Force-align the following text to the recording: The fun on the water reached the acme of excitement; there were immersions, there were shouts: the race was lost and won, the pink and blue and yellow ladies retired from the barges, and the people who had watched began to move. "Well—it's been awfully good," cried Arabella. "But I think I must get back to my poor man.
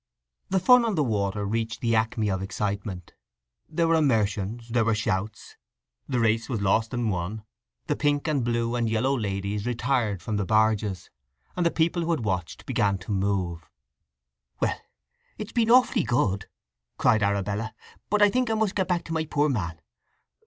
The 0.49 0.59
fun 0.59 0.83
on 0.83 0.95
the 0.95 1.03
water 1.03 1.45
reached 1.45 1.79
the 1.79 1.95
acme 1.95 2.27
of 2.31 2.41
excitement; 2.41 3.13
there 3.69 3.87
were 3.87 3.93
immersions, 3.93 4.69
there 4.69 4.83
were 4.83 4.95
shouts: 4.95 5.57
the 6.09 6.19
race 6.19 6.49
was 6.49 6.59
lost 6.59 6.91
and 6.91 7.11
won, 7.11 7.43
the 7.85 7.95
pink 7.95 8.27
and 8.27 8.43
blue 8.43 8.73
and 8.75 8.89
yellow 8.89 9.15
ladies 9.15 9.67
retired 9.67 10.19
from 10.23 10.37
the 10.37 10.43
barges, 10.43 11.11
and 11.55 11.67
the 11.67 11.69
people 11.69 12.01
who 12.01 12.09
had 12.09 12.25
watched 12.25 12.65
began 12.65 12.97
to 12.97 13.11
move. 13.11 13.69
"Well—it's 14.59 15.51
been 15.51 15.69
awfully 15.69 16.01
good," 16.03 16.47
cried 16.97 17.21
Arabella. 17.21 17.75
"But 18.09 18.23
I 18.23 18.31
think 18.31 18.49
I 18.49 18.55
must 18.55 18.73
get 18.73 18.87
back 18.87 19.03
to 19.03 19.13
my 19.13 19.25
poor 19.25 19.49
man. 19.49 19.81